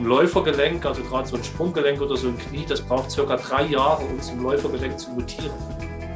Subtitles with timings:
[0.00, 3.66] ein Läufergelenk, also gerade so ein Sprunggelenk oder so ein Knie, das braucht circa drei
[3.66, 5.52] Jahre, um zum Läufergelenk zu mutieren.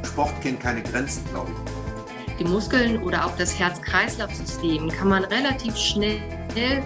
[0.04, 2.36] Sport kennt keine Grenzen, glaube ich.
[2.38, 6.18] Die Muskeln oder auch das Herz-Kreislauf-System kann man relativ schnell,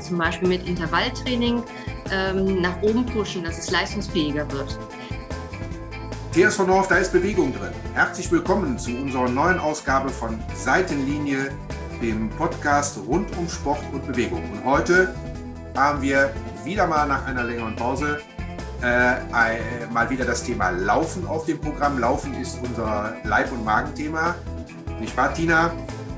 [0.01, 1.63] zum Beispiel mit Intervalltraining,
[2.11, 4.77] ähm, nach oben pushen, dass es leistungsfähiger wird.
[6.33, 7.73] TSV North, da ist Bewegung drin.
[7.95, 11.51] Herzlich willkommen zu unserer neuen Ausgabe von Seitenlinie,
[12.03, 14.43] dem Podcast rund um Sport und Bewegung.
[14.53, 15.15] Und heute
[15.75, 16.33] haben wir
[16.69, 18.21] wieder mal nach einer längeren Pause
[18.83, 21.99] äh, mal wieder das Thema Laufen auf dem Programm.
[21.99, 24.35] Laufen ist unser Leib- und Magenthema.
[25.01, 25.73] Nicht wahr, Tina?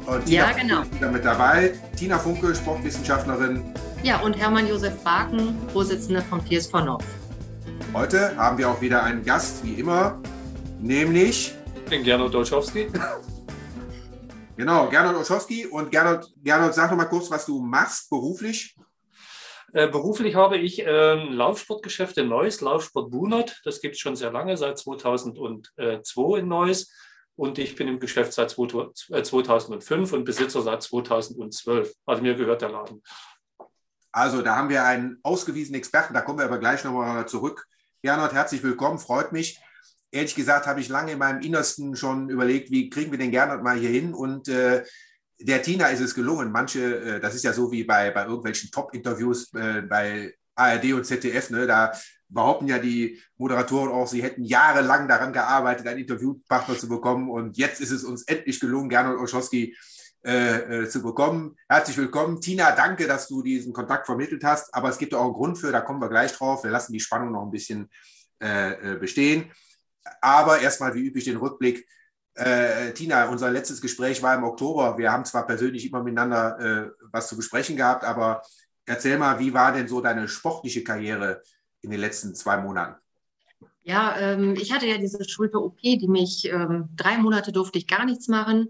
[0.07, 0.83] Und Tina ja, genau.
[0.83, 1.73] Ist wieder mit dabei.
[1.97, 3.73] Tina Funke, Sportwissenschaftlerin.
[4.03, 7.05] Ja, und Hermann Josef Baken, Vorsitzender vom TSV North.
[7.95, 10.21] Heute haben wir auch wieder einen Gast, wie immer,
[10.81, 11.55] nämlich
[11.91, 12.89] den Gernot Olschowski.
[14.57, 15.67] genau, Gernot Olschowski.
[15.67, 18.77] Und Gernot, Gernot, sag noch mal kurz, was du machst beruflich.
[19.73, 23.61] Äh, beruflich habe ich äh, Laufsportgeschäft in Neuss, Laufsport Bunert.
[23.65, 26.93] Das gibt es schon sehr lange, seit 2002 in Neuss.
[27.37, 31.93] Und ich bin im Geschäft seit 2005 äh, und Besitzer seit 2012.
[32.05, 33.03] Also mir gehört der Laden.
[34.13, 37.67] Also da haben wir einen ausgewiesenen Experten, da kommen wir aber gleich nochmal zurück.
[38.03, 39.61] Gernot, herzlich willkommen, freut mich.
[40.11, 43.63] Ehrlich gesagt habe ich lange in meinem Innersten schon überlegt, wie kriegen wir den Gernot
[43.63, 44.85] mal hier hin und äh,
[45.41, 46.53] der Tina ist es gelungen.
[46.53, 51.05] Manche, äh, das ist ja so wie bei, bei irgendwelchen Top-Interviews äh, bei ARD und
[51.05, 51.93] ZDF, ne, da
[52.29, 57.29] behaupten ja die Moderatoren auch, sie hätten jahrelang daran gearbeitet, einen Interviewpartner zu bekommen.
[57.29, 59.77] Und jetzt ist es uns endlich gelungen, Gernot Olschowski
[60.25, 61.57] äh, äh, zu bekommen.
[61.69, 62.41] Herzlich willkommen.
[62.41, 64.73] Tina, danke, dass du diesen Kontakt vermittelt hast.
[64.75, 66.63] Aber es gibt auch einen Grund für, da kommen wir gleich drauf.
[66.63, 67.91] Wir lassen die Spannung noch ein bisschen
[68.39, 69.51] äh, bestehen.
[70.21, 71.87] Aber erstmal wie üblich den Rückblick.
[72.35, 74.97] Äh, Tina, unser letztes Gespräch war im Oktober.
[74.97, 78.43] Wir haben zwar persönlich immer miteinander äh, was zu besprechen gehabt, aber
[78.87, 81.43] erzähl mal, wie war denn so deine sportliche Karriere
[81.83, 82.97] in den letzten zwei Monaten?
[83.83, 88.05] Ja, ähm, ich hatte ja diese Schulter-OP, die mich ähm, drei Monate durfte ich gar
[88.05, 88.69] nichts machen.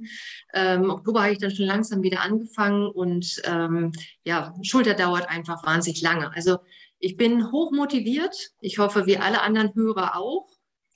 [0.54, 3.92] Ähm, Oktober habe ich dann schon langsam wieder angefangen und ähm,
[4.24, 6.32] ja, Schulter dauert einfach wahnsinnig lange.
[6.34, 6.58] Also
[7.00, 8.34] ich bin hoch motiviert.
[8.60, 10.48] Ich hoffe, wie alle anderen Hörer auch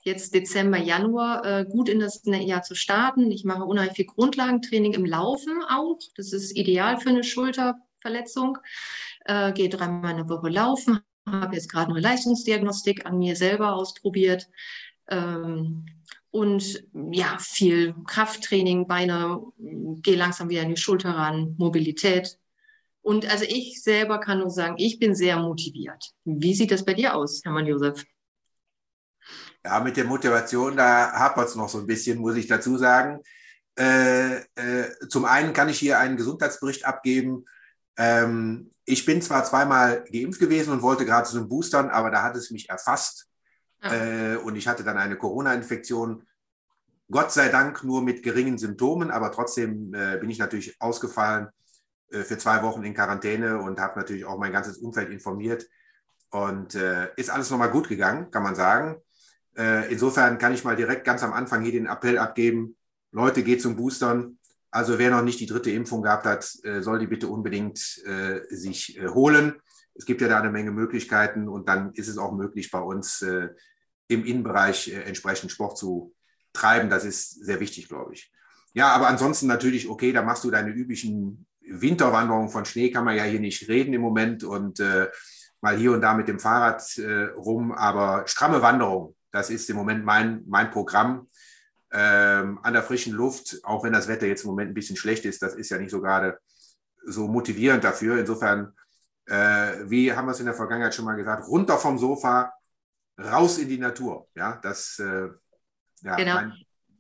[0.04, 3.32] jetzt Dezember, Januar äh, gut in das Jahr zu starten.
[3.32, 5.98] Ich mache unheimlich viel Grundlagentraining im Laufen auch.
[6.16, 8.59] Das ist ideal für eine Schulterverletzung.
[9.25, 13.75] Äh, gehe dreimal in der Woche laufen, habe jetzt gerade eine Leistungsdiagnostik an mir selber
[13.75, 14.48] ausprobiert.
[15.09, 15.87] Ähm,
[16.31, 22.38] und ja, viel Krafttraining, Beine, gehe langsam wieder an die Schulter ran, Mobilität.
[23.00, 26.10] Und also ich selber kann nur sagen, ich bin sehr motiviert.
[26.25, 28.04] Wie sieht das bei dir aus, Hermann Josef?
[29.64, 33.20] Ja, mit der Motivation, da hapert es noch so ein bisschen, muss ich dazu sagen.
[33.78, 37.47] Äh, äh, zum einen kann ich hier einen Gesundheitsbericht abgeben.
[37.97, 42.22] Ähm, ich bin zwar zweimal geimpft gewesen und wollte gerade zu den Boostern, aber da
[42.22, 43.28] hat es mich erfasst
[43.80, 46.26] äh, und ich hatte dann eine Corona-Infektion.
[47.10, 51.48] Gott sei Dank nur mit geringen Symptomen, aber trotzdem äh, bin ich natürlich ausgefallen
[52.10, 55.66] äh, für zwei Wochen in Quarantäne und habe natürlich auch mein ganzes Umfeld informiert.
[56.31, 58.96] Und äh, ist alles nochmal gut gegangen, kann man sagen.
[59.56, 62.76] Äh, insofern kann ich mal direkt ganz am Anfang hier den Appell abgeben.
[63.12, 64.38] Leute, geht zum Boostern.
[64.70, 68.41] Also wer noch nicht die dritte Impfung gehabt hat, äh, soll die bitte unbedingt äh,
[68.48, 69.54] sich holen.
[69.94, 73.25] Es gibt ja da eine Menge Möglichkeiten und dann ist es auch möglich, bei uns
[74.09, 76.12] im Innenbereich entsprechend Sport zu
[76.53, 76.91] treiben.
[76.91, 78.32] Das ist sehr wichtig, glaube ich.
[78.72, 83.16] Ja, aber ansonsten natürlich, okay, da machst du deine üblichen Winterwanderungen von Schnee, kann man
[83.16, 84.82] ja hier nicht reden im Moment und
[85.60, 86.82] mal hier und da mit dem Fahrrad
[87.37, 91.26] rum, aber stramme Wanderung, das ist im Moment mein, mein Programm.
[91.90, 95.24] Ähm, an der frischen Luft, auch wenn das Wetter jetzt im Moment ein bisschen schlecht
[95.24, 96.38] ist, das ist ja nicht so gerade
[97.04, 98.16] so motivierend dafür.
[98.16, 98.72] Insofern,
[99.26, 102.52] äh, wie haben wir es in der Vergangenheit schon mal gesagt, runter vom Sofa,
[103.18, 104.28] raus in die Natur.
[104.36, 105.28] Ja, das, äh,
[106.02, 106.34] ja, genau.
[106.34, 106.52] mein,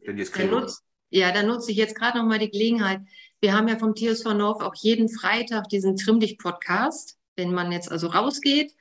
[0.04, 3.00] wenn jetzt dann nutz, ja, dann nutze ich jetzt gerade noch mal die Gelegenheit.
[3.40, 7.16] Wir haben ja vom TSV North auch jeden Freitag diesen Trimm dich Podcast.
[7.36, 8.72] Wenn man jetzt also rausgeht,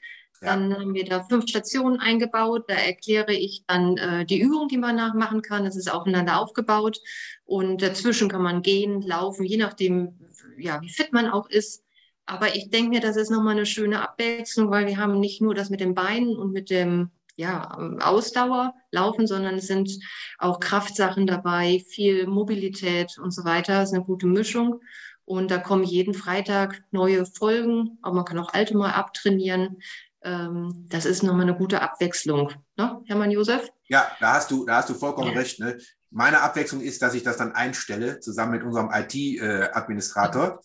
[0.43, 2.65] dann haben wir da fünf Stationen eingebaut.
[2.67, 5.63] Da erkläre ich dann äh, die Übung, die man nachmachen kann.
[5.63, 6.99] Das ist aufeinander aufgebaut.
[7.45, 10.19] Und dazwischen kann man gehen, laufen, je nachdem,
[10.57, 11.83] ja, wie fit man auch ist.
[12.25, 15.55] Aber ich denke mir, das ist nochmal eine schöne Abwechslung, weil wir haben nicht nur
[15.55, 19.91] das mit den Beinen und mit dem ja, Ausdauer laufen, sondern es sind
[20.37, 23.79] auch Kraftsachen dabei, viel Mobilität und so weiter.
[23.79, 24.81] Das ist eine gute Mischung.
[25.25, 29.77] Und da kommen jeden Freitag neue Folgen, aber man kann auch alte mal abtrainieren
[30.23, 32.51] ähm, das ist nochmal eine gute Abwechslung.
[32.77, 33.69] Ne, Hermann Josef?
[33.87, 35.39] Ja, da hast du, da hast du vollkommen ja.
[35.39, 35.59] recht.
[35.59, 35.77] Ne?
[36.09, 40.61] Meine Abwechslung ist, dass ich das dann einstelle, zusammen mit unserem IT-Administrator.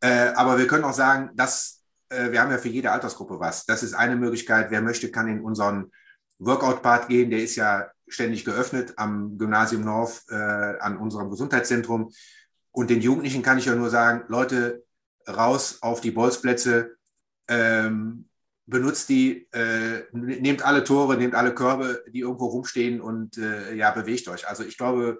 [0.00, 1.78] Äh, aber wir können auch sagen, das
[2.08, 3.66] äh, wir haben ja für jede Altersgruppe was.
[3.66, 4.70] Das ist eine Möglichkeit.
[4.70, 5.90] Wer möchte, kann in unseren
[6.38, 7.30] Workout-Part gehen.
[7.30, 12.12] Der ist ja ständig geöffnet am Gymnasium North, äh, an unserem Gesundheitszentrum.
[12.72, 14.84] Und den Jugendlichen kann ich ja nur sagen, Leute,
[15.28, 16.96] raus auf die Bolzplätze,
[17.48, 18.27] ähm,
[18.68, 23.90] benutzt die, äh, nehmt alle Tore, nehmt alle Körbe, die irgendwo rumstehen und äh, ja,
[23.90, 24.46] bewegt euch.
[24.46, 25.18] Also ich glaube,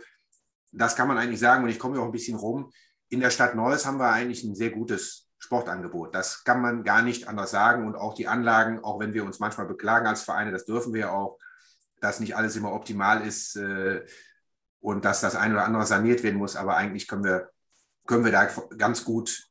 [0.70, 2.70] das kann man eigentlich sagen und ich komme ja auch ein bisschen rum.
[3.08, 6.14] In der Stadt Neuss haben wir eigentlich ein sehr gutes Sportangebot.
[6.14, 9.38] Das kann man gar nicht anders sagen und auch die Anlagen, auch wenn wir uns
[9.38, 11.38] manchmal beklagen als Vereine, das dürfen wir auch,
[12.02, 14.04] dass nicht alles immer optimal ist äh,
[14.80, 17.50] und dass das ein oder andere saniert werden muss, aber eigentlich können wir,
[18.06, 18.46] können wir da
[18.76, 19.47] ganz gut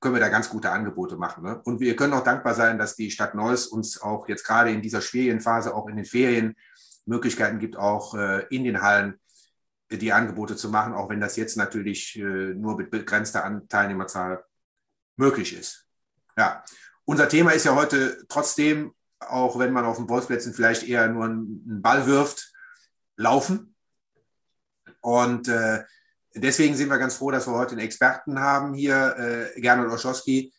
[0.00, 1.44] können wir da ganz gute Angebote machen.
[1.44, 1.60] Ne?
[1.64, 4.82] Und wir können auch dankbar sein, dass die Stadt Neuss uns auch jetzt gerade in
[4.82, 6.54] dieser schwierigen Phase, auch in den Ferien,
[7.06, 9.20] Möglichkeiten gibt, auch äh, in den Hallen
[9.88, 14.44] äh, die Angebote zu machen, auch wenn das jetzt natürlich äh, nur mit begrenzter Teilnehmerzahl
[15.16, 15.86] möglich ist.
[16.36, 16.62] Ja,
[17.04, 21.24] unser Thema ist ja heute trotzdem, auch wenn man auf den Bolzplätzen vielleicht eher nur
[21.24, 22.52] einen Ball wirft,
[23.16, 23.74] laufen.
[25.00, 25.84] Und äh,
[26.36, 30.52] deswegen sind wir ganz froh, dass wir heute einen Experten haben hier, äh, Gernot Oschowski.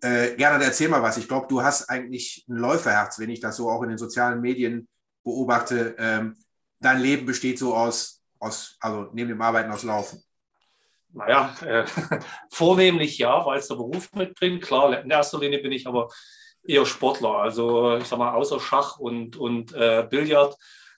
[0.00, 1.16] Äh, Gernot, erzähl mal was.
[1.16, 4.40] Ich glaube, du hast eigentlich ein Läuferherz, wenn ich das so auch in den sozialen
[4.40, 4.88] Medien
[5.24, 5.94] beobachte.
[5.98, 6.36] Ähm,
[6.80, 10.22] dein Leben besteht so aus, aus, also neben dem Arbeiten aus Laufen.
[11.12, 11.84] Naja, äh,
[12.50, 14.62] vornehmlich ja, weil es der Beruf mitbringt.
[14.62, 16.08] Klar, in erster Linie bin ich aber
[16.66, 17.36] eher Sportler.
[17.36, 20.56] Also ich sag mal, außer Schach und, und äh, Billard,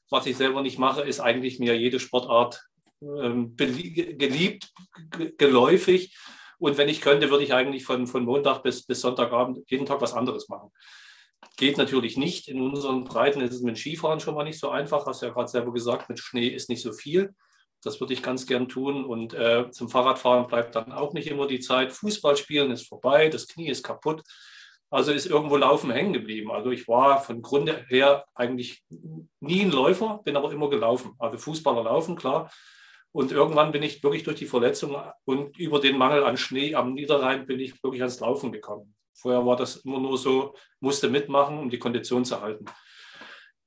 [0.09, 2.67] was ich selber nicht mache, ist eigentlich mir jede Sportart
[3.01, 4.73] geliebt,
[5.39, 6.17] geläufig.
[6.59, 10.01] Und wenn ich könnte, würde ich eigentlich von, von Montag bis, bis Sonntagabend jeden Tag
[10.01, 10.71] was anderes machen.
[11.57, 12.49] Geht natürlich nicht.
[12.49, 15.07] In unseren Breiten ist es mit Skifahren schon mal nicht so einfach.
[15.07, 17.35] Hast du ja gerade selber gesagt, mit Schnee ist nicht so viel.
[17.83, 19.05] Das würde ich ganz gern tun.
[19.05, 21.93] Und äh, zum Fahrradfahren bleibt dann auch nicht immer die Zeit.
[21.93, 24.23] Fußball spielen ist vorbei, das Knie ist kaputt.
[24.89, 26.51] Also ist irgendwo Laufen hängen geblieben.
[26.51, 28.85] Also ich war von Grunde her eigentlich
[29.41, 31.15] nie ein Läufer, bin aber immer gelaufen.
[31.19, 32.51] Also Fußballer laufen, klar.
[33.17, 36.93] Und irgendwann bin ich wirklich durch die Verletzung und über den Mangel an Schnee am
[36.93, 38.95] Niederrhein bin ich wirklich ans Laufen gekommen.
[39.15, 42.67] Vorher war das immer nur so, musste mitmachen, um die Kondition zu halten.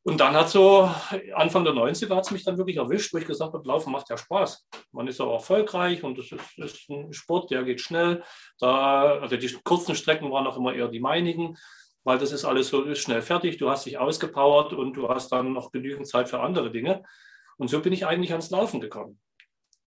[0.03, 0.87] Und dann hat so
[1.33, 4.07] Anfang der 90er hat es mich dann wirklich erwischt, wo ich gesagt habe, Laufen macht
[4.11, 4.67] ja Spaß.
[4.91, 8.21] Man ist auch erfolgreich und es ist, ist, ein Sport, der geht schnell.
[8.59, 11.57] Da, also die kurzen Strecken waren auch immer eher die meinigen,
[12.03, 13.57] weil das ist alles so ist schnell fertig.
[13.57, 17.01] Du hast dich ausgepowert und du hast dann noch genügend Zeit für andere Dinge.
[17.57, 19.19] Und so bin ich eigentlich ans Laufen gekommen.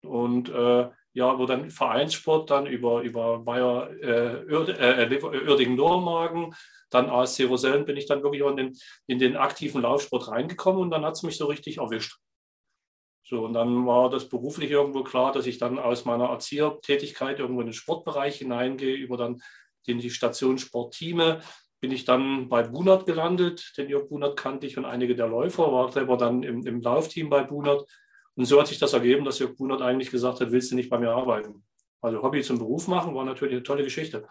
[0.03, 6.55] Und äh, ja, wo dann Vereinssport dann über, über Bayer äh, äh, Uerdingen-Nordmagen,
[6.89, 8.77] dann ASC Rosellen bin ich dann wirklich in den,
[9.07, 12.17] in den aktiven Laufsport reingekommen und dann hat es mich so richtig erwischt.
[13.23, 17.61] So, und dann war das beruflich irgendwo klar, dass ich dann aus meiner Erziehertätigkeit irgendwo
[17.61, 19.41] in den Sportbereich hineingehe, über dann
[19.85, 21.41] in die Station Sportteame
[21.79, 23.73] bin ich dann bei Bunert gelandet.
[23.77, 27.29] Den Jörg Bunert kannte ich und einige der Läufer, war selber dann im, im Laufteam
[27.29, 27.89] bei Bunert
[28.41, 30.89] und so hat sich das ergeben, dass Jörg Bunert eigentlich gesagt hat, willst du nicht
[30.89, 31.63] bei mir arbeiten?
[32.01, 34.27] Also Hobby zum Beruf machen war natürlich eine tolle Geschichte.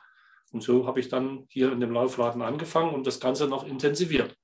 [0.51, 4.37] Und so habe ich dann hier in dem Laufladen angefangen und das Ganze noch intensiviert.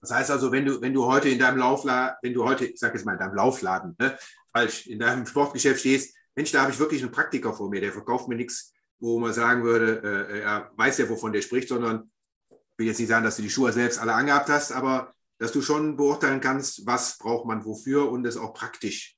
[0.00, 2.80] Das heißt also, wenn du, wenn du heute in deinem Laufladen, wenn du heute, ich
[2.80, 4.18] sage jetzt mal in deinem Laufladen, ne,
[4.52, 7.92] falsch, in deinem Sportgeschäft stehst, Mensch, da habe ich wirklich einen Praktiker vor mir, der
[7.92, 12.10] verkauft mir nichts, wo man sagen würde, äh, er weiß ja, wovon der spricht, sondern
[12.50, 15.52] ich will jetzt nicht sagen, dass du die Schuhe selbst alle angehabt hast, aber dass
[15.52, 19.16] du schon beurteilen kannst, was braucht man wofür und es auch praktisch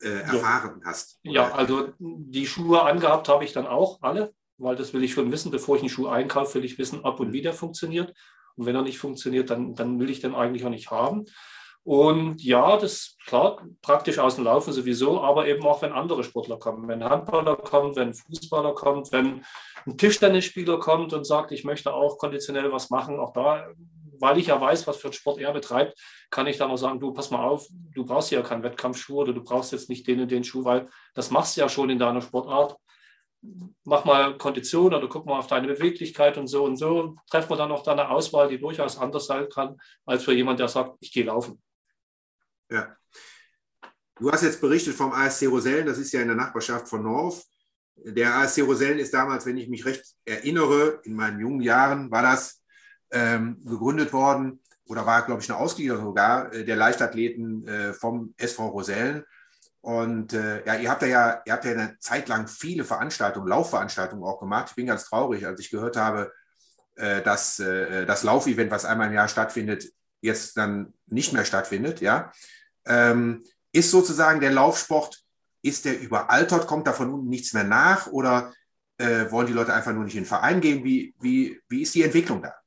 [0.00, 0.90] äh, erfahren ja.
[0.90, 1.20] hast.
[1.22, 1.32] Oder?
[1.34, 5.30] Ja, also die Schuhe angehabt habe ich dann auch alle, weil das will ich schon
[5.30, 5.50] wissen.
[5.50, 7.32] Bevor ich einen Schuh einkaufe, will ich wissen, ob und mhm.
[7.34, 8.14] wie der funktioniert.
[8.56, 11.26] Und wenn er nicht funktioniert, dann, dann will ich den eigentlich auch nicht haben.
[11.82, 16.24] Und ja, das ist klar, praktisch aus dem Laufen sowieso, aber eben auch, wenn andere
[16.24, 16.88] Sportler kommen.
[16.88, 19.44] Wenn Handballer kommt, wenn Fußballer kommt, wenn
[19.86, 23.66] ein Tischtennisspieler kommt und sagt, ich möchte auch konditionell was machen, auch da
[24.20, 25.98] weil ich ja weiß, was für einen Sport er betreibt,
[26.30, 29.32] kann ich dann auch sagen, du, pass mal auf, du brauchst ja keinen Wettkampfschuh oder
[29.32, 31.98] du brauchst jetzt nicht den und den Schuh, weil das machst du ja schon in
[31.98, 32.76] deiner Sportart.
[33.84, 37.16] Mach mal Kondition oder guck mal auf deine Beweglichkeit und so und so.
[37.30, 40.58] Treffen wir dann auch da eine Auswahl, die durchaus anders sein kann, als für jemanden,
[40.58, 41.60] der sagt, ich gehe laufen.
[42.70, 42.94] Ja.
[44.16, 47.42] Du hast jetzt berichtet vom ASC Rosellen, das ist ja in der Nachbarschaft von North.
[47.96, 52.22] Der ASC Rosellen ist damals, wenn ich mich recht erinnere, in meinen jungen Jahren war
[52.22, 52.59] das
[53.10, 58.34] ähm, gegründet worden oder war, glaube ich, eine Ausgliederung sogar äh, der Leichtathleten äh, vom
[58.36, 59.24] SV Rosellen.
[59.82, 64.24] Und äh, ja, ihr habt ja, ihr habt ja eine Zeit lang viele Veranstaltungen, Laufveranstaltungen
[64.24, 64.68] auch gemacht.
[64.70, 66.32] Ich bin ganz traurig, als ich gehört habe,
[66.96, 69.90] äh, dass äh, das Laufevent, was einmal im Jahr stattfindet,
[70.20, 72.00] jetzt dann nicht mehr stattfindet.
[72.00, 72.30] Ja,
[72.84, 75.22] ähm, ist sozusagen der Laufsport,
[75.62, 76.66] ist der überaltert?
[76.66, 78.06] Kommt da von unten nichts mehr nach?
[78.08, 78.52] Oder
[79.00, 80.84] Äh, wollen die Leute einfach nur nicht in den Verein gehen?
[80.84, 82.59] Wie, wie, wie ist die Entwicklung da?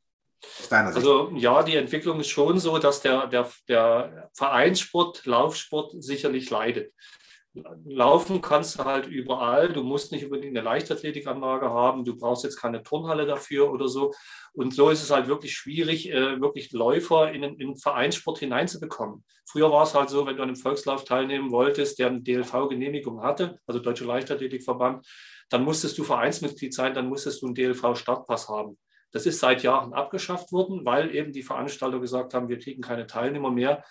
[0.95, 6.93] Also ja, die Entwicklung ist schon so, dass der, der, der Vereinssport, Laufsport sicherlich leidet.
[7.85, 9.71] Laufen kannst du halt überall.
[9.71, 12.03] Du musst nicht unbedingt eine Leichtathletikanlage haben.
[12.03, 14.11] Du brauchst jetzt keine Turnhalle dafür oder so.
[14.53, 19.23] Und so ist es halt wirklich schwierig, äh, wirklich Läufer in den, Vereinssport hineinzubekommen.
[19.45, 23.21] Früher war es halt so, wenn du an einem Volkslauf teilnehmen wolltest, der eine DLV-Genehmigung
[23.21, 25.05] hatte, also Deutsche Leichtathletikverband,
[25.49, 28.77] dann musstest du Vereinsmitglied sein, dann musstest du einen DLV-Startpass haben.
[29.13, 33.07] Das ist seit Jahren abgeschafft worden, weil eben die Veranstalter gesagt haben, wir kriegen keine
[33.07, 33.83] Teilnehmer mehr.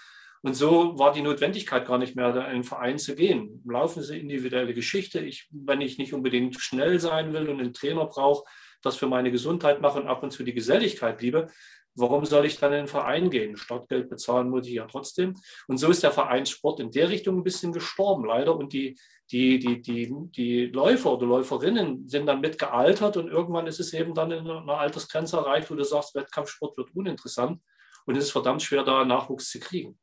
[0.43, 3.62] Und so war die Notwendigkeit gar nicht mehr, in einen Verein zu gehen.
[3.64, 5.21] Laufen eine individuelle Geschichte.
[5.21, 8.45] Ich, wenn ich nicht unbedingt schnell sein will und einen Trainer brauche,
[8.83, 11.49] das für meine Gesundheit mache und ab und zu die Geselligkeit liebe,
[11.94, 13.56] warum soll ich dann in den Verein gehen?
[13.56, 15.34] Startgeld bezahlen muss ich ja trotzdem.
[15.68, 18.56] Und so ist der Vereinssport in der Richtung ein bisschen gestorben, leider.
[18.56, 18.99] Und die,
[19.30, 23.92] die, die, die, die Läufer oder Läuferinnen sind dann mit gealtert und irgendwann ist es
[23.94, 27.61] eben dann in einer Altersgrenze erreicht, wo du sagst, Wettkampfsport wird uninteressant
[28.06, 29.99] und es ist verdammt schwer, da Nachwuchs zu kriegen.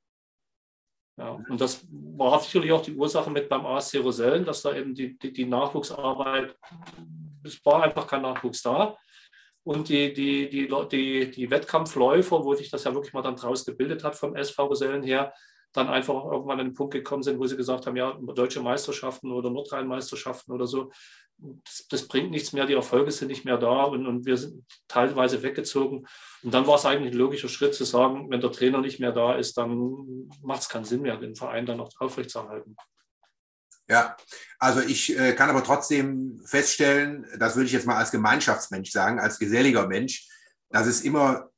[1.18, 4.96] Ja, und das war sicherlich auch die Ursache mit beim ASC Rosellen, dass da eben
[4.96, 6.56] die, die, die Nachwuchsarbeit,
[7.44, 8.98] es war einfach kein Nachwuchs da.
[9.64, 13.66] Und die, die, die, die, die Wettkampfläufer, wo sich das ja wirklich mal dann draus
[13.66, 15.34] gebildet hat vom SV Rosellen her,
[15.74, 19.32] dann einfach irgendwann an den Punkt gekommen sind, wo sie gesagt haben, ja, deutsche Meisterschaften
[19.32, 20.92] oder Nordrhein-Meisterschaften oder so,
[21.38, 24.66] das, das, bringt nichts mehr, die Erfolge sind nicht mehr da und, und wir sind
[24.88, 26.06] teilweise weggezogen.
[26.44, 29.12] Und dann war es eigentlich ein logischer Schritt zu sagen, wenn der Trainer nicht mehr
[29.12, 32.76] da ist, dann macht es keinen Sinn mehr, den Verein dann noch aufrechtzuerhalten.
[33.90, 34.16] Ja,
[34.60, 39.20] also ich äh, kann aber trotzdem feststellen, das würde ich jetzt mal als Gemeinschaftsmensch sagen,
[39.20, 40.28] als geselliger Mensch,
[40.70, 41.50] dass es immer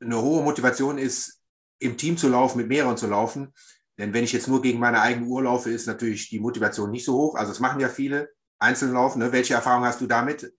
[0.00, 1.40] eine hohe Motivation ist,
[1.80, 3.52] im Team zu laufen, mit mehreren zu laufen.
[3.98, 7.04] Denn wenn ich jetzt nur gegen meine eigene Uhr laufe, ist natürlich die Motivation nicht
[7.04, 7.34] so hoch.
[7.34, 9.18] Also das machen ja viele, einzeln laufen.
[9.18, 9.32] Ne?
[9.32, 10.52] Welche Erfahrung hast du damit,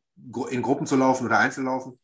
[0.49, 1.97] in Gruppen zu laufen oder einzeln laufen?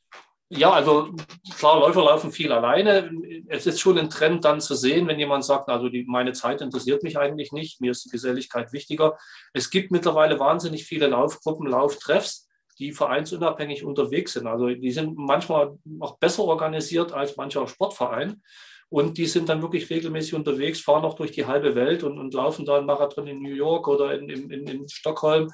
[0.53, 1.13] Ja, also
[1.57, 3.09] klar, Läufer laufen viel alleine.
[3.47, 6.59] Es ist schon ein Trend dann zu sehen, wenn jemand sagt, also die, meine Zeit
[6.59, 9.17] interessiert mich eigentlich nicht, mir ist die Geselligkeit wichtiger.
[9.53, 14.45] Es gibt mittlerweile wahnsinnig viele Laufgruppen, Lauftreffs, die vereinsunabhängig unterwegs sind.
[14.45, 18.41] Also die sind manchmal noch besser organisiert als mancher Sportverein.
[18.89, 22.33] Und die sind dann wirklich regelmäßig unterwegs, fahren auch durch die halbe Welt und, und
[22.33, 25.49] laufen da einen Marathon in New York oder in, in, in Stockholm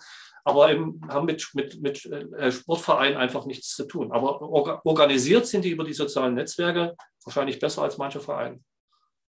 [0.47, 4.13] aber eben haben mit, mit, mit äh, Sportvereinen einfach nichts zu tun.
[4.13, 4.41] Aber
[4.85, 8.61] organisiert sind die über die sozialen Netzwerke wahrscheinlich besser als manche Vereine.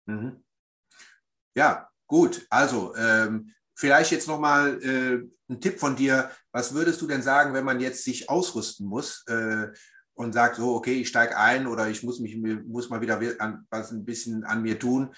[0.06, 0.44] Mhm.
[1.54, 2.44] Ja, gut.
[2.50, 6.32] Also ähm, vielleicht jetzt nochmal äh, ein Tipp von dir.
[6.50, 9.68] Was würdest du denn sagen, wenn man jetzt sich ausrüsten muss äh,
[10.14, 13.20] und sagt, so, okay, ich steige ein oder ich muss, mich, muss mal wieder
[13.70, 15.14] was ein bisschen an mir tun?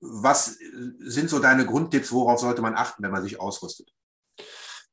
[0.00, 0.58] Was
[0.98, 3.93] sind so deine Grundtipps, worauf sollte man achten, wenn man sich ausrüstet?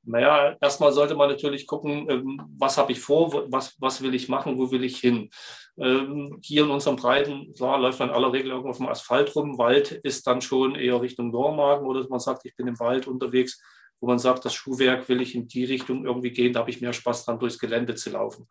[0.04, 4.30] Naja, erstmal sollte man natürlich gucken, ähm, was habe ich vor, was, was will ich
[4.30, 5.30] machen, wo will ich hin.
[5.78, 9.36] Ähm, hier in unserem Breiten, klar, läuft man in aller Regel irgendwo auf dem Asphalt
[9.36, 9.58] rum.
[9.58, 13.62] Wald ist dann schon eher Richtung Normagen oder man sagt, ich bin im Wald unterwegs,
[14.00, 16.82] wo man sagt, das Schuhwerk will ich in die Richtung irgendwie gehen, da habe ich
[16.82, 18.48] mehr Spaß dran, durchs Gelände zu laufen.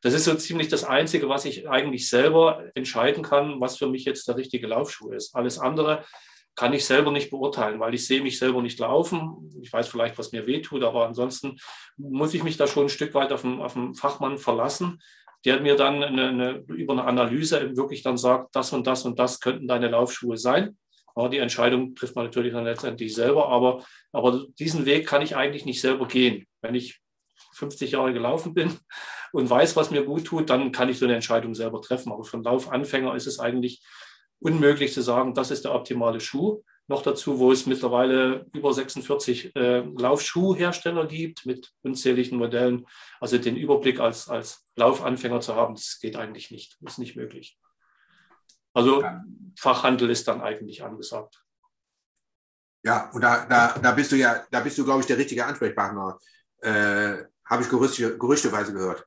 [0.00, 4.04] Das ist so ziemlich das Einzige, was ich eigentlich selber entscheiden kann, was für mich
[4.04, 5.34] jetzt der richtige Laufschuh ist.
[5.34, 6.04] Alles andere
[6.54, 9.50] kann ich selber nicht beurteilen, weil ich sehe mich selber nicht laufen.
[9.62, 11.56] Ich weiß vielleicht, was mir wehtut, aber ansonsten
[11.96, 15.00] muss ich mich da schon ein Stück weit auf einen, auf einen Fachmann verlassen,
[15.44, 19.18] der mir dann eine, eine, über eine Analyse wirklich dann sagt, das und das und
[19.18, 20.76] das könnten deine Laufschuhe sein.
[21.14, 25.36] Aber die Entscheidung trifft man natürlich dann letztendlich selber, aber, aber diesen Weg kann ich
[25.36, 26.46] eigentlich nicht selber gehen.
[26.60, 27.00] Wenn ich
[27.54, 28.78] 50 Jahre gelaufen bin
[29.32, 32.12] und weiß, was mir gut tut, dann kann ich so eine Entscheidung selber treffen.
[32.12, 33.82] Aber für einen Laufanfänger ist es eigentlich
[34.42, 36.62] unmöglich zu sagen, das ist der optimale Schuh.
[36.88, 42.86] Noch dazu, wo es mittlerweile über 46 äh, Laufschuhhersteller gibt mit unzähligen Modellen.
[43.20, 46.76] Also den Überblick als, als Laufanfänger zu haben, das geht eigentlich nicht.
[46.80, 47.58] Das ist nicht möglich.
[48.74, 49.04] Also.
[49.58, 51.42] Fachhandel ist dann eigentlich angesagt.
[52.84, 55.46] Ja, und da, da, da bist du ja, da bist du, glaube ich, der richtige
[55.46, 56.18] Ansprechpartner.
[56.62, 59.06] Äh, Habe ich gerüchte, gerüchteweise gehört.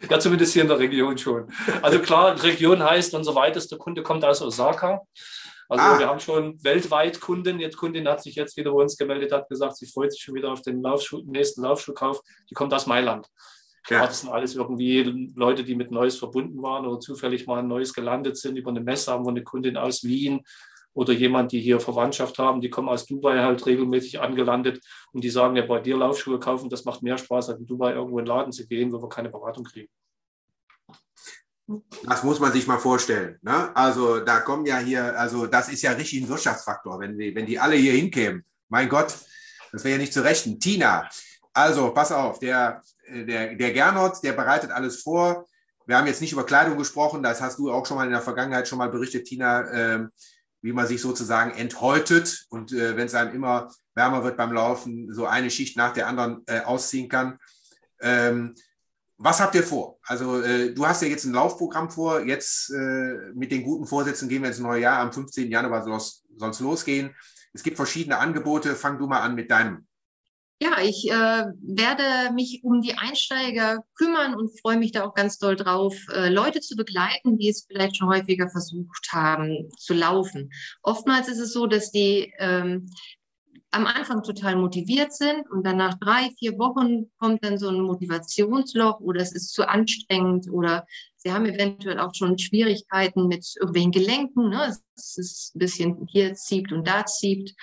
[0.10, 1.50] Ja, zumindest hier in der Region schon.
[1.82, 5.02] Also klar, Region heißt, unser weitester Kunde kommt aus Osaka.
[5.68, 5.98] Also ah.
[5.98, 7.58] wir haben schon weltweit Kunden.
[7.58, 10.34] Jetzt Kundin hat sich jetzt wieder bei uns gemeldet, hat gesagt, sie freut sich schon
[10.34, 12.20] wieder auf den Laufschuh, nächsten Laufschuhkauf.
[12.50, 13.26] Die kommt aus Mailand.
[13.88, 14.06] Ja.
[14.06, 17.94] Das sind alles irgendwie Leute, die mit Neues verbunden waren oder zufällig mal ein Neues
[17.94, 18.56] gelandet sind.
[18.56, 20.42] Über eine Messe haben wir eine Kundin aus Wien
[20.96, 25.28] oder jemand, die hier Verwandtschaft haben, die kommen aus Dubai halt regelmäßig angelandet und die
[25.28, 28.24] sagen, ja, bei dir Laufschuhe kaufen, das macht mehr Spaß, als in Dubai irgendwo in
[28.24, 29.90] den Laden zu gehen, wo wir keine Beratung kriegen.
[32.04, 33.38] Das muss man sich mal vorstellen.
[33.42, 33.76] Ne?
[33.76, 37.44] Also da kommen ja hier, also das ist ja richtig ein Wirtschaftsfaktor, wenn die, wenn
[37.44, 38.42] die alle hier hinkämen.
[38.70, 39.14] Mein Gott,
[39.72, 40.58] das wäre ja nicht zu rechnen.
[40.58, 41.06] Tina,
[41.52, 45.44] Also, pass auf, der, der, der Gernot, der bereitet alles vor.
[45.86, 48.22] Wir haben jetzt nicht über Kleidung gesprochen, das hast du auch schon mal in der
[48.22, 50.06] Vergangenheit schon mal berichtet, Tina, äh,
[50.66, 55.14] wie man sich sozusagen enthäutet und äh, wenn es einem immer wärmer wird beim Laufen,
[55.14, 57.38] so eine Schicht nach der anderen äh, ausziehen kann.
[58.00, 58.56] Ähm,
[59.16, 59.98] was habt ihr vor?
[60.02, 62.20] Also äh, du hast ja jetzt ein Laufprogramm vor.
[62.20, 64.98] Jetzt äh, mit den guten Vorsätzen gehen wir ins neue Jahr.
[64.98, 65.50] Am 15.
[65.50, 67.14] Januar soll es losgehen.
[67.54, 68.74] Es gibt verschiedene Angebote.
[68.74, 69.86] Fang du mal an mit deinem.
[70.58, 75.38] Ja, ich äh, werde mich um die Einsteiger kümmern und freue mich da auch ganz
[75.38, 80.50] doll drauf, äh, Leute zu begleiten, die es vielleicht schon häufiger versucht haben zu laufen.
[80.82, 82.88] Oftmals ist es so, dass die ähm,
[83.70, 87.82] am Anfang total motiviert sind und dann nach drei, vier Wochen kommt dann so ein
[87.82, 90.86] Motivationsloch oder es ist zu anstrengend oder
[91.18, 94.48] sie haben eventuell auch schon Schwierigkeiten mit irgendwelchen Gelenken.
[94.48, 94.74] Ne?
[94.94, 97.54] Es ist ein bisschen hier zieht und da zieht.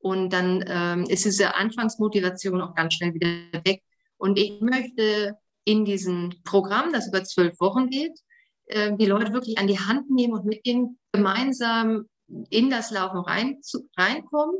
[0.00, 3.28] Und dann ähm, ist diese Anfangsmotivation auch ganz schnell wieder
[3.64, 3.82] weg.
[4.16, 8.18] Und ich möchte in diesem Programm, das über zwölf Wochen geht,
[8.66, 12.06] äh, die Leute wirklich an die Hand nehmen und mit ihnen gemeinsam
[12.48, 14.56] in das Laufen rein, zu, reinkommen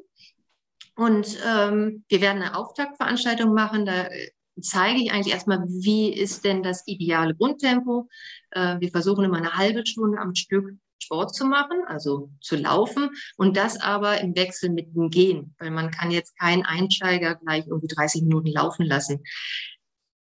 [1.01, 3.87] und ähm, wir werden eine Auftaktveranstaltung machen.
[3.87, 8.07] Da äh, zeige ich eigentlich erstmal, wie ist denn das ideale Grundtempo.
[8.51, 13.11] Äh, wir versuchen immer eine halbe Stunde am Stück Sport zu machen, also zu laufen
[13.37, 17.66] und das aber im Wechsel mit dem Gehen, weil man kann jetzt keinen Einsteiger gleich
[17.66, 19.23] irgendwie 30 Minuten laufen lassen.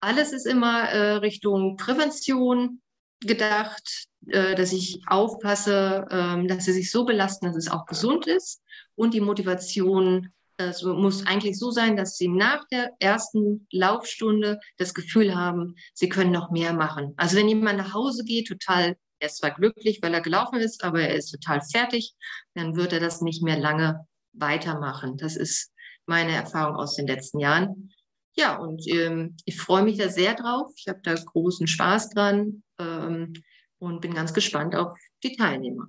[0.01, 2.81] Alles ist immer äh, Richtung Prävention
[3.21, 8.27] gedacht, äh, dass ich aufpasse, äh, dass sie sich so belasten, dass es auch gesund
[8.27, 8.63] ist
[8.95, 10.33] und die Motivation
[10.69, 16.09] es muss eigentlich so sein, dass sie nach der ersten Laufstunde das Gefühl haben, sie
[16.09, 17.15] können noch mehr machen.
[17.17, 20.83] Also wenn jemand nach Hause geht, total, er ist zwar glücklich, weil er gelaufen ist,
[20.83, 22.15] aber er ist total fertig,
[22.55, 25.17] dann wird er das nicht mehr lange weitermachen.
[25.19, 25.73] Das ist
[26.07, 27.93] meine Erfahrung aus den letzten Jahren.
[28.35, 30.73] Ja, und ähm, ich freue mich da sehr drauf.
[30.77, 33.35] Ich habe da großen Spaß dran ähm,
[33.79, 35.89] und bin ganz gespannt auf die Teilnehmer.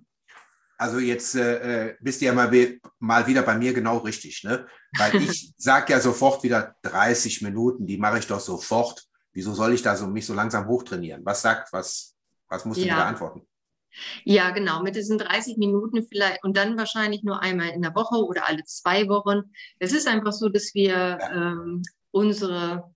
[0.77, 2.51] Also jetzt äh, äh bist du ja mal,
[2.99, 4.67] mal wieder bei mir genau richtig, ne?
[4.97, 9.05] Weil ich sage ja sofort wieder 30 Minuten, die mache ich doch sofort.
[9.31, 11.23] Wieso soll ich da so mich so langsam hochtrainieren?
[11.23, 12.15] Was sagt, was,
[12.51, 12.93] was musst du ja.
[12.93, 13.47] mir da antworten?
[14.23, 18.23] Ja, genau, mit diesen 30 Minuten vielleicht und dann wahrscheinlich nur einmal in der Woche
[18.23, 19.51] oder alle zwei Wochen.
[19.79, 21.31] Es ist einfach so, dass wir ja.
[21.31, 22.93] ähm, unsere,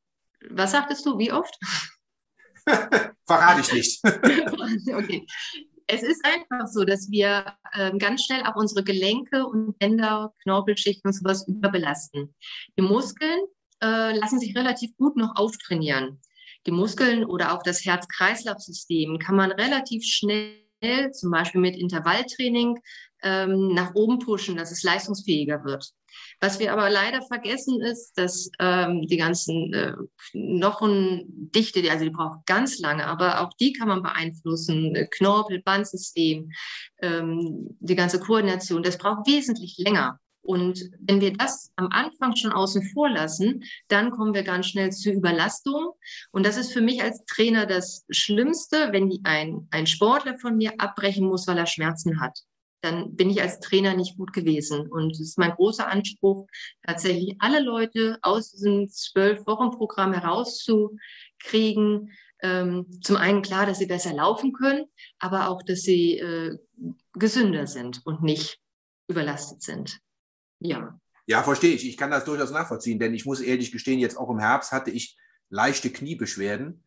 [0.49, 1.57] was sagtest du, wie oft?
[3.25, 4.01] Verrate ich nicht.
[4.93, 5.25] okay
[5.87, 11.07] es ist einfach so, dass wir äh, ganz schnell auch unsere Gelenke und Bänder, Knorpelschichten
[11.07, 12.33] und sowas überbelasten.
[12.77, 13.41] Die Muskeln
[13.83, 16.19] äh, lassen sich relativ gut noch auftrainieren.
[16.65, 22.79] Die Muskeln oder auch das Herz-Kreislauf-System kann man relativ schnell, zum Beispiel mit Intervalltraining,
[23.23, 25.89] ähm, nach oben pushen, dass es leistungsfähiger wird.
[26.39, 29.93] Was wir aber leider vergessen ist, dass ähm, die ganzen äh,
[30.31, 34.95] Knochendichte, also die braucht ganz lange, aber auch die kann man beeinflussen.
[34.95, 36.51] Äh, Knorpel, Bandsystem,
[37.01, 40.19] ähm, die ganze Koordination, das braucht wesentlich länger.
[40.45, 44.91] Und wenn wir das am Anfang schon außen vor lassen, dann kommen wir ganz schnell
[44.91, 45.93] zu Überlastung.
[46.31, 50.73] Und das ist für mich als Trainer das Schlimmste, wenn ein, ein Sportler von mir
[50.77, 52.39] abbrechen muss, weil er Schmerzen hat
[52.85, 54.87] dann bin ich als Trainer nicht gut gewesen.
[54.87, 56.47] Und es ist mein großer Anspruch,
[56.85, 62.11] tatsächlich alle Leute aus diesem Zwölf-Wochen-Programm herauszukriegen.
[62.43, 64.85] Ähm, zum einen klar, dass sie besser laufen können,
[65.17, 66.57] aber auch, dass sie äh,
[67.13, 68.59] gesünder sind und nicht
[69.07, 69.99] überlastet sind.
[70.67, 70.99] Ja.
[71.27, 71.87] Ja, verstehe ich.
[71.87, 74.91] Ich kann das durchaus nachvollziehen, denn ich muss ehrlich gestehen, jetzt auch im Herbst hatte
[74.91, 75.17] ich
[75.49, 76.83] leichte Kniebeschwerden,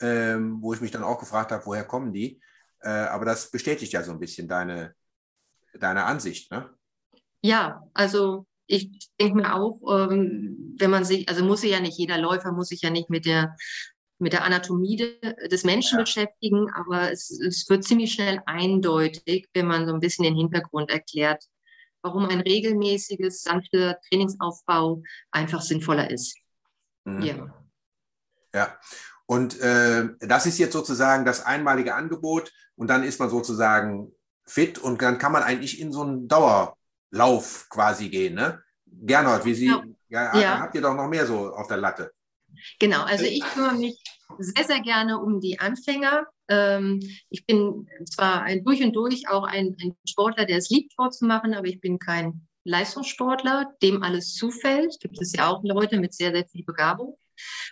[0.00, 2.40] ähm, wo ich mich dann auch gefragt habe, woher kommen die?
[2.80, 4.94] Äh, aber das bestätigt ja so ein bisschen deine,
[5.74, 6.70] deine Ansicht, ne?
[7.40, 11.98] Ja, also ich denke mir auch, ähm, wenn man sich, also muss sich ja nicht
[11.98, 13.56] jeder Läufer muss sich ja nicht mit der
[14.20, 16.02] mit der Anatomie de, des Menschen ja.
[16.02, 20.90] beschäftigen, aber es, es wird ziemlich schnell eindeutig, wenn man so ein bisschen den Hintergrund
[20.90, 21.44] erklärt,
[22.02, 26.36] warum ein regelmäßiges, sanfter Trainingsaufbau einfach sinnvoller ist.
[27.04, 27.22] Mhm.
[27.22, 27.54] Ja.
[28.54, 28.78] Ja.
[29.26, 34.12] Und äh, das ist jetzt sozusagen das einmalige Angebot und dann ist man sozusagen
[34.46, 38.34] fit und dann kann man eigentlich in so einen Dauerlauf quasi gehen.
[38.34, 38.62] Ne?
[38.86, 39.82] Gernot, wie Sie, ja.
[40.08, 40.60] Ja, ja.
[40.60, 42.12] habt ihr doch noch mehr so auf der Latte.
[42.78, 44.02] Genau, also ich kümmere mich
[44.38, 46.26] sehr, sehr gerne um die Anfänger.
[46.48, 50.92] Ähm, ich bin zwar ein, durch und durch auch ein, ein, Sportler, der es liebt,
[50.92, 54.98] Sport zu machen, aber ich bin kein Leistungssportler, dem alles zufällt.
[55.00, 57.16] Gibt es ja auch Leute mit sehr, sehr viel Begabung.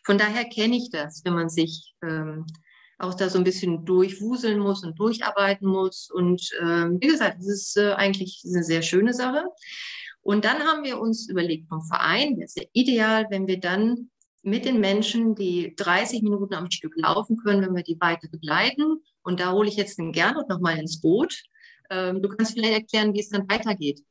[0.04, 2.46] Von daher kenne ich das, wenn man sich ähm,
[2.98, 6.10] auch da so ein bisschen durchwuseln muss und durcharbeiten muss.
[6.10, 9.44] Und ähm, wie gesagt, das ist äh, eigentlich eine sehr schöne Sache.
[10.22, 14.10] Und dann haben wir uns überlegt vom Verein, das ist ja ideal, wenn wir dann
[14.46, 19.02] mit den Menschen, die 30 Minuten am Stück laufen können, wenn wir die weiter begleiten.
[19.22, 21.42] Und da hole ich jetzt den Gernot nochmal ins Boot.
[21.90, 24.02] Ähm, du kannst vielleicht erklären, wie es dann weitergeht.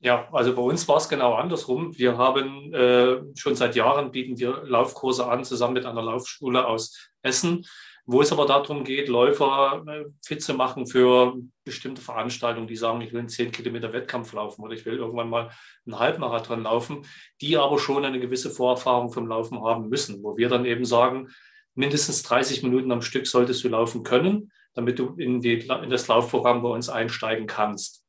[0.00, 1.96] Ja, also bei uns war es genau andersrum.
[1.96, 7.10] Wir haben äh, schon seit Jahren bieten wir Laufkurse an, zusammen mit einer Laufschule aus
[7.22, 7.64] Essen,
[8.10, 13.02] wo es aber darum geht, Läufer äh, fit zu machen für bestimmte Veranstaltungen, die sagen,
[13.02, 15.50] ich will einen 10 Kilometer Wettkampf laufen oder ich will irgendwann mal
[15.84, 17.04] einen Halbmarathon laufen,
[17.42, 21.28] die aber schon eine gewisse Vorerfahrung vom Laufen haben müssen, wo wir dann eben sagen,
[21.74, 26.08] mindestens 30 Minuten am Stück solltest du laufen können, damit du in, die, in das
[26.08, 28.06] Laufprogramm bei uns einsteigen kannst.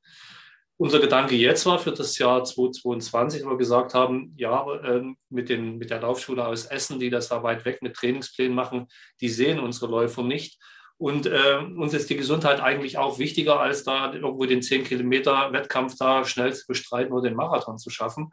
[0.82, 5.50] Unser Gedanke jetzt war für das Jahr 2022, wo wir gesagt haben, ja, ähm, mit,
[5.50, 8.88] den, mit der Laufschule aus Essen, die das da weit weg mit Trainingsplänen machen,
[9.20, 10.58] die sehen unsere Läufer nicht.
[10.98, 15.52] Und äh, uns ist die Gesundheit eigentlich auch wichtiger, als da irgendwo den 10 Kilometer
[15.52, 18.32] Wettkampf da schnell zu bestreiten oder den Marathon zu schaffen.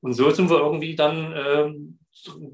[0.00, 1.72] Und so sind wir irgendwie dann äh,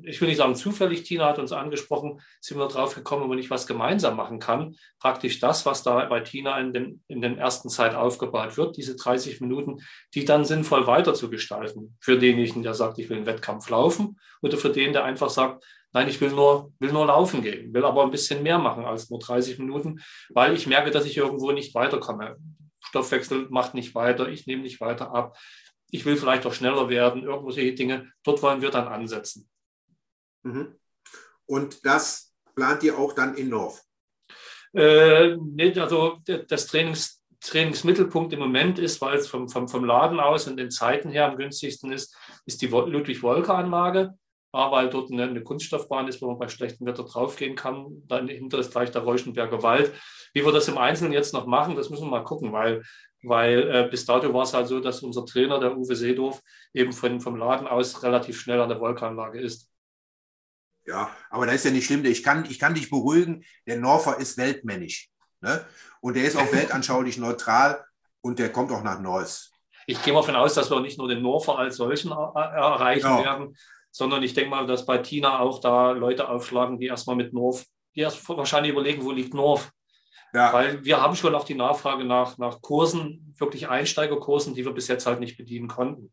[0.03, 3.39] ich will nicht sagen zufällig, Tina hat uns angesprochen, sind wir drauf gekommen, ob man
[3.39, 4.77] nicht was gemeinsam machen kann.
[4.99, 8.97] Praktisch das, was da bei Tina in den, in den ersten Zeit aufgebaut wird, diese
[8.97, 9.79] 30 Minuten,
[10.15, 11.97] die dann sinnvoll weiterzugestalten.
[12.01, 15.65] Für denjenigen, der sagt, ich will einen Wettkampf laufen oder für den, der einfach sagt,
[15.93, 19.11] nein, ich will nur, will nur laufen gehen, will aber ein bisschen mehr machen als
[19.11, 22.37] nur 30 Minuten, weil ich merke, dass ich irgendwo nicht weiterkomme.
[22.83, 25.37] Stoffwechsel macht nicht weiter, ich nehme nicht weiter ab
[25.91, 28.13] ich will vielleicht auch schneller werden, irgendwelche Dinge.
[28.23, 29.49] Dort wollen wir dann ansetzen.
[30.43, 30.75] Mhm.
[31.47, 33.83] Und das plant ihr auch dann in North?
[34.73, 40.21] Äh, nee, also das Trainings, Trainingsmittelpunkt im Moment ist, weil es vom, vom, vom Laden
[40.21, 44.15] aus und den Zeiten her am günstigsten ist, ist die Ludwig-Wolke-Anlage.
[44.53, 48.03] A, weil dort eine, eine, Kunststoffbahn ist, wo man bei schlechtem Wetter draufgehen kann.
[48.09, 49.93] Dann hinter ist gleich der Reuschenberger Wald.
[50.35, 52.83] Wie wir das im Einzelnen jetzt noch machen, das müssen wir mal gucken, weil
[53.23, 56.93] weil äh, bis dato war es halt so, dass unser Trainer, der Uwe Seedorf, eben
[56.93, 59.70] von, vom Laden aus relativ schnell an der Wolkanlage ist.
[60.91, 62.05] Ja, aber das ist ja nicht schlimm.
[62.05, 65.09] Ich kann, ich kann dich beruhigen, der Norfer ist weltmännisch.
[65.41, 65.65] Ne?
[66.01, 67.85] Und der ist auch weltanschaulich neutral
[68.21, 69.53] und der kommt auch nach Neuss.
[69.87, 73.25] Ich gehe mal davon aus, dass wir nicht nur den Norfer als solchen erreichen ja.
[73.25, 73.57] werden,
[73.91, 77.65] sondern ich denke mal, dass bei Tina auch da Leute aufschlagen, die erstmal mit Norf,
[77.95, 79.73] die erst wahrscheinlich überlegen, wo liegt Norf.
[80.33, 80.53] Ja.
[80.53, 84.89] Weil wir haben schon auch die Nachfrage nach, nach Kursen, wirklich Einsteigerkursen, die wir bis
[84.89, 86.13] jetzt halt nicht bedienen konnten.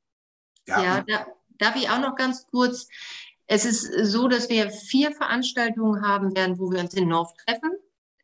[0.67, 1.27] Ja, ja da,
[1.59, 2.87] darf ich auch noch ganz kurz.
[3.47, 7.71] Es ist so, dass wir vier Veranstaltungen haben werden, wo wir uns in North treffen.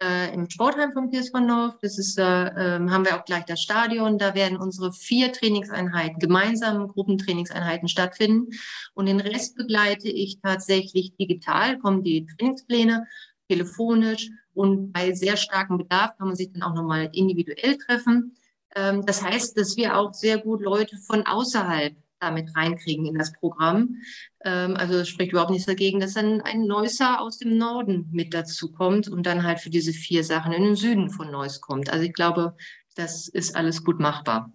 [0.01, 1.77] Äh, Im Sportheim vom TSV North.
[1.81, 4.17] Das ist, äh, äh, haben wir auch gleich das Stadion.
[4.17, 8.49] Da werden unsere vier Trainingseinheiten, gemeinsame Gruppentrainingseinheiten stattfinden.
[8.93, 13.07] Und den Rest begleite ich tatsächlich digital, kommen die Trainingspläne
[13.47, 18.35] telefonisch und bei sehr starkem Bedarf kann man sich dann auch nochmal individuell treffen.
[18.75, 23.33] Ähm, das heißt, dass wir auch sehr gut Leute von außerhalb damit reinkriegen in das
[23.33, 23.97] Programm.
[24.43, 28.33] Ähm, also es spricht überhaupt nichts dagegen, dass dann ein Neusser aus dem Norden mit
[28.33, 31.89] dazu kommt und dann halt für diese vier Sachen in den Süden von Neuss kommt.
[31.91, 32.55] Also ich glaube,
[32.95, 34.51] das ist alles gut machbar.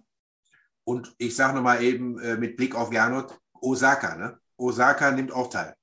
[0.83, 4.39] Und ich sage nochmal eben äh, mit Blick auf Gernot, Osaka, ne?
[4.57, 5.75] Osaka nimmt auch teil.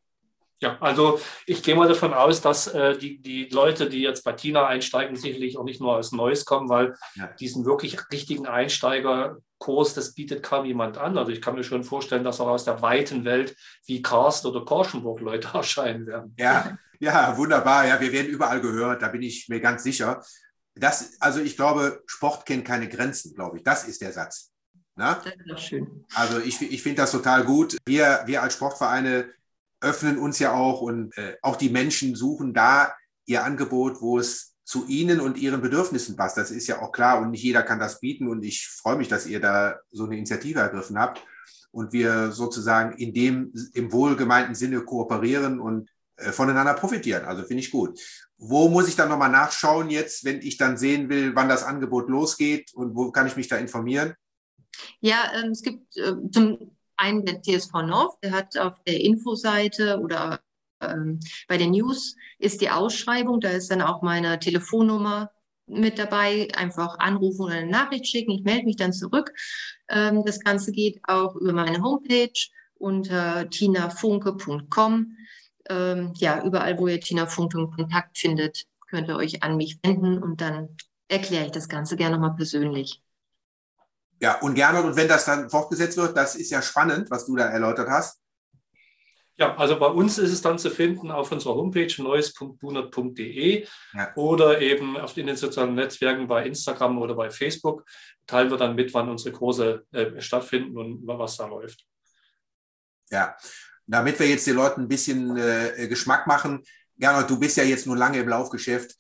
[0.60, 4.32] Ja, also ich gehe mal davon aus, dass äh, die, die Leute, die jetzt bei
[4.32, 7.26] Tina einsteigen, sicherlich auch nicht nur aus Neues kommen, weil ja.
[7.38, 11.18] diesen wirklich richtigen Einsteigerkurs, das bietet kaum jemand an.
[11.18, 14.64] Also ich kann mir schon vorstellen, dass auch aus der weiten Welt wie Karst oder
[14.64, 16.34] Korschenburg Leute erscheinen werden.
[16.38, 17.86] Ja, ja, wunderbar.
[17.86, 20.22] Ja, wir werden überall gehört, da bin ich mir ganz sicher.
[20.74, 23.62] Das, also ich glaube, Sport kennt keine Grenzen, glaube ich.
[23.62, 24.52] Das ist der Satz.
[24.94, 25.22] Na?
[25.22, 26.06] Das ist schön.
[26.14, 27.76] Also ich, ich finde das total gut.
[27.84, 29.30] Wir, wir als Sportvereine
[29.80, 32.94] öffnen uns ja auch und äh, auch die Menschen suchen da
[33.26, 36.36] ihr Angebot, wo es zu ihnen und ihren Bedürfnissen passt.
[36.36, 39.08] Das ist ja auch klar und nicht jeder kann das bieten und ich freue mich,
[39.08, 41.22] dass ihr da so eine Initiative ergriffen habt
[41.70, 47.24] und wir sozusagen in dem im wohlgemeinten Sinne kooperieren und äh, voneinander profitieren.
[47.24, 48.00] Also finde ich gut.
[48.38, 52.08] Wo muss ich dann nochmal nachschauen jetzt, wenn ich dann sehen will, wann das Angebot
[52.08, 54.14] losgeht und wo kann ich mich da informieren?
[55.00, 60.00] Ja, ähm, es gibt äh, zum einen der TSV North, der hat auf der Infoseite
[60.00, 60.40] oder
[60.80, 65.30] ähm, bei den News ist die Ausschreibung, da ist dann auch meine Telefonnummer
[65.66, 68.32] mit dabei, einfach anrufen oder eine Nachricht schicken.
[68.32, 69.32] Ich melde mich dann zurück.
[69.88, 72.32] Ähm, das Ganze geht auch über meine Homepage
[72.74, 75.16] unter tinafunke.com.
[75.68, 79.78] Ähm, ja, überall, wo ihr Tina Funke in Kontakt findet, könnt ihr euch an mich
[79.82, 80.76] wenden und dann
[81.08, 83.02] erkläre ich das Ganze gerne nochmal persönlich.
[84.20, 87.36] Ja, und gerne, und wenn das dann fortgesetzt wird, das ist ja spannend, was du
[87.36, 88.20] da erläutert hast.
[89.38, 94.12] Ja, also bei uns ist es dann zu finden auf unserer Homepage neues.bunert.de ja.
[94.16, 97.84] oder eben auf den sozialen Netzwerken bei Instagram oder bei Facebook.
[98.26, 101.84] Teilen wir dann mit, wann unsere Kurse äh, stattfinden und was da läuft.
[103.10, 103.36] Ja,
[103.86, 106.64] Damit wir jetzt den Leuten ein bisschen äh, Geschmack machen,
[106.98, 108.96] Gernot, du bist ja jetzt nur lange im Laufgeschäft.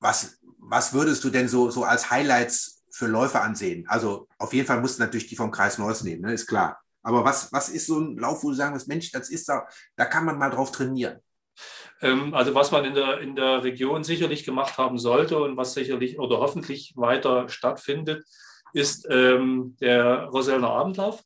[0.00, 3.86] Was, was würdest du denn so, so als Highlights für Läufer ansehen?
[3.88, 6.32] Also auf jeden Fall musst du natürlich die vom Kreis Neuss nehmen, ne?
[6.32, 6.80] ist klar.
[7.02, 10.04] Aber was, was ist so ein Lauf, wo du sagen Mensch, das ist da, da
[10.06, 11.18] kann man mal drauf trainieren?
[12.00, 15.74] Ähm, also was man in der, in der Region sicherlich gemacht haben sollte und was
[15.74, 18.24] sicherlich oder hoffentlich weiter stattfindet,
[18.72, 21.22] ist ähm, der Rosellner Abendlauf.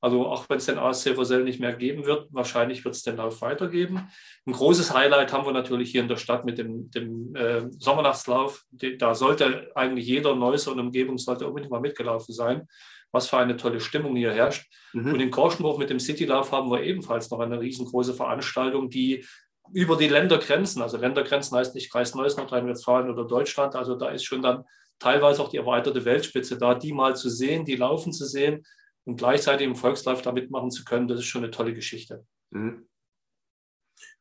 [0.00, 3.16] Also auch wenn es den ASC Rosell nicht mehr geben wird, wahrscheinlich wird es den
[3.16, 4.08] Lauf weitergeben.
[4.46, 8.64] Ein großes Highlight haben wir natürlich hier in der Stadt mit dem, dem äh, Sommernachtslauf.
[8.98, 12.68] Da sollte eigentlich jeder Neusser und Umgebung sollte unbedingt mal mitgelaufen sein.
[13.10, 14.70] Was für eine tolle Stimmung hier herrscht.
[14.92, 15.14] Mhm.
[15.14, 19.24] Und in Korschenburg mit dem Citylauf haben wir ebenfalls noch eine riesengroße Veranstaltung, die
[19.72, 24.24] über die Ländergrenzen, also Ländergrenzen heißt nicht Kreis Neuss, Nordrhein-Westfalen oder Deutschland, also da ist
[24.24, 24.64] schon dann
[24.98, 28.64] teilweise auch die erweiterte Weltspitze da, die mal zu sehen, die laufen zu sehen
[29.08, 32.26] und gleichzeitig im Volkslauf da mitmachen zu können, das ist schon eine tolle Geschichte.
[32.50, 32.86] Mhm.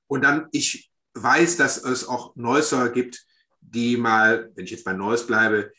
[0.07, 3.25] Und dann, ich weiß, dass es auch Neusser gibt,
[3.59, 5.73] die mal, wenn ich jetzt bei Neuss bleibe,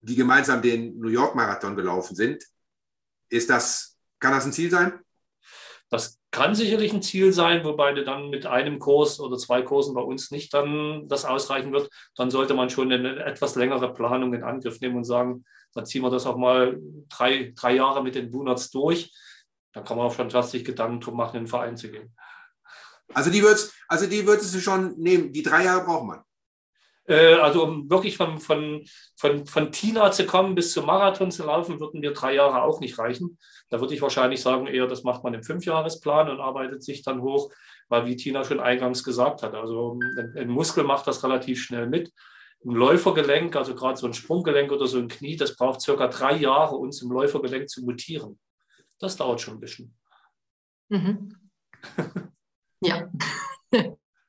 [0.00, 2.42] die gemeinsam den New York Marathon gelaufen sind.
[3.28, 4.98] Ist das, kann das ein Ziel sein?
[5.88, 10.00] Das kann sicherlich ein Ziel sein, wobei dann mit einem Kurs oder zwei Kursen bei
[10.00, 11.88] uns nicht dann das ausreichen wird.
[12.16, 15.44] Dann sollte man schon eine etwas längere Planung in Angriff nehmen und sagen,
[15.76, 19.12] dann ziehen wir das auch mal drei, drei Jahre mit den Donuts durch.
[19.72, 22.14] Dann kann man auch schon fantastisch Gedanken drum machen, in den Verein zu gehen.
[23.14, 25.32] Also die würdest, also die würdest du schon nehmen.
[25.32, 26.20] Die drei Jahre braucht man.
[27.08, 28.84] Äh, also um wirklich von, von,
[29.16, 32.80] von, von Tina zu kommen bis zum Marathon zu laufen, würden mir drei Jahre auch
[32.80, 33.38] nicht reichen.
[33.70, 37.22] Da würde ich wahrscheinlich sagen, eher, das macht man im Fünfjahresplan und arbeitet sich dann
[37.22, 37.52] hoch,
[37.88, 41.86] weil wie Tina schon eingangs gesagt hat, also ein, ein Muskel macht das relativ schnell
[41.86, 42.12] mit.
[42.66, 46.36] Ein Läufergelenk, also gerade so ein Sprunggelenk oder so ein Knie, das braucht circa drei
[46.36, 48.40] Jahre, uns im Läufergelenk zu mutieren.
[48.98, 49.94] Das dauert schon ein bisschen.
[50.88, 51.36] Mhm.
[52.80, 53.08] ja.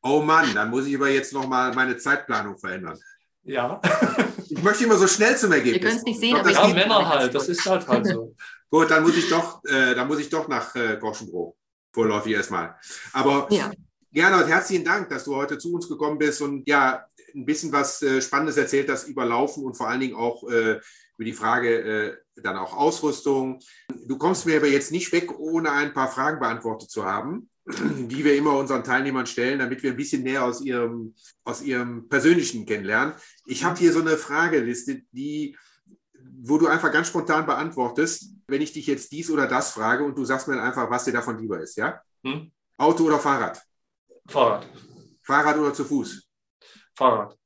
[0.04, 3.00] Oh Mann, dann muss ich aber jetzt nochmal meine Zeitplanung verändern.
[3.41, 3.82] Ja.
[4.50, 5.76] ich möchte immer so schnell zum Ergebnis.
[5.76, 8.36] Ihr könnt es nicht sehen, aber ja, Männer halt, das ist halt halt so.
[8.69, 11.58] Gut, dann muss ich doch, äh, dann muss ich doch nach äh, Goschenbrook.
[11.91, 12.76] Vorläufig erstmal.
[13.13, 13.71] Aber ja.
[14.12, 17.06] Gernot, herzlichen Dank, dass du heute zu uns gekommen bist und ja,
[17.38, 20.80] ein bisschen was äh, Spannendes erzählt hast über Laufen und vor allen Dingen auch äh,
[21.17, 23.60] über die Frage äh, dann auch Ausrüstung.
[24.08, 28.23] Du kommst mir aber jetzt nicht weg, ohne ein paar Fragen beantwortet zu haben, die
[28.23, 32.65] wir immer unseren Teilnehmern stellen, damit wir ein bisschen näher aus ihrem, aus ihrem Persönlichen
[32.65, 33.13] kennenlernen.
[33.45, 35.56] Ich habe hier so eine Frageliste, die,
[36.41, 40.17] wo du einfach ganz spontan beantwortest, wenn ich dich jetzt dies oder das frage und
[40.17, 42.02] du sagst mir einfach, was dir davon lieber ist, ja?
[42.23, 42.52] Hm?
[42.78, 43.62] Auto oder Fahrrad?
[44.28, 44.67] Fahrrad.
[45.23, 46.27] Fahrrad oder zu Fuß?
[46.98, 47.38] Fahrrad.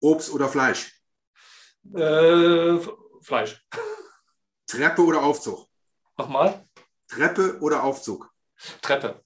[0.00, 1.02] Obst oder Fleisch?
[1.94, 2.78] Äh,
[3.22, 3.66] Fleisch.
[4.66, 5.70] Treppe oder Aufzug?
[6.18, 6.68] Nochmal?
[7.08, 8.30] Treppe oder Aufzug?
[8.82, 9.24] Treppe.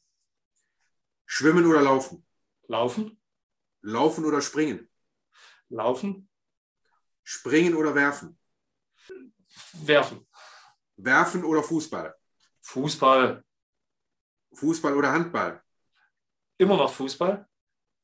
[1.24, 2.24] Schwimmen oder laufen?
[2.68, 3.20] Laufen.
[3.82, 4.88] Laufen oder springen?
[5.70, 6.28] Laufen.
[7.24, 8.38] Springen oder werfen?
[9.72, 10.24] Werfen.
[10.96, 12.14] Werfen oder Fußball?
[12.60, 13.44] Fußball.
[14.54, 15.60] Fußball oder Handball?
[16.58, 17.48] Immer noch Fußball.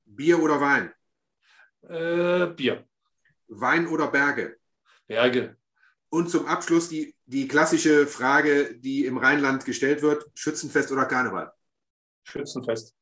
[0.05, 0.93] Bier oder Wein?
[1.88, 2.87] Äh, Bier.
[3.49, 4.57] Wein oder Berge?
[5.07, 5.57] Berge.
[6.09, 11.53] Und zum Abschluss die, die klassische Frage, die im Rheinland gestellt wird: Schützenfest oder Karneval?
[12.25, 12.95] Schützenfest.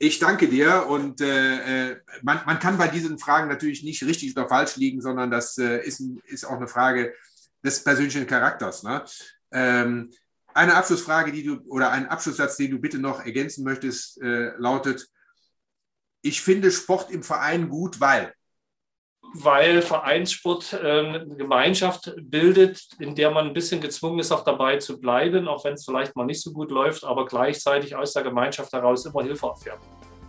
[0.00, 4.36] Ich danke dir und äh, äh, man, man, kann bei diesen Fragen natürlich nicht richtig
[4.36, 7.14] oder falsch liegen, sondern das äh, ist, ist, auch eine Frage
[7.64, 8.84] des persönlichen Charakters.
[8.84, 9.04] Ne?
[9.50, 10.12] Ähm,
[10.54, 15.08] eine Abschlussfrage, die du oder ein Abschlusssatz, den du bitte noch ergänzen möchtest, äh, lautet:
[16.22, 18.32] Ich finde Sport im Verein gut, weil
[19.34, 24.78] weil Vereinssport äh, eine Gemeinschaft bildet, in der man ein bisschen gezwungen ist, auch dabei
[24.78, 28.22] zu bleiben, auch wenn es vielleicht mal nicht so gut läuft, aber gleichzeitig aus der
[28.22, 29.80] Gemeinschaft heraus immer Hilfe erfährt.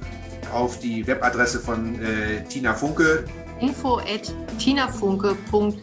[0.52, 3.24] auf die Webadresse von äh, Tina Funke.
[3.60, 5.74] info.tinafunke.com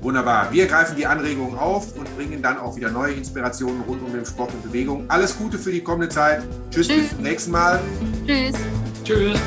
[0.00, 0.52] Wunderbar.
[0.52, 4.24] Wir greifen die Anregungen auf und bringen dann auch wieder neue Inspirationen rund um den
[4.24, 5.04] Sport und Bewegung.
[5.08, 6.44] Alles Gute für die kommende Zeit.
[6.70, 6.98] Tschüss, Tschüss.
[6.98, 7.80] bis zum nächsten Mal.
[8.24, 8.54] Tschüss.
[9.02, 9.40] Tschüss.